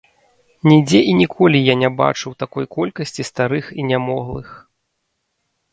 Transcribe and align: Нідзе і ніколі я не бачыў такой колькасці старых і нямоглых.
Нідзе 0.69 1.01
і 1.09 1.13
ніколі 1.19 1.59
я 1.67 1.75
не 1.81 1.89
бачыў 2.01 2.31
такой 2.43 2.65
колькасці 2.77 3.27
старых 3.31 3.65
і 3.83 3.91
нямоглых. 3.93 4.49